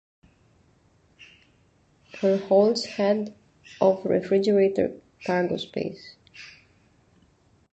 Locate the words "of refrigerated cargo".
3.79-5.57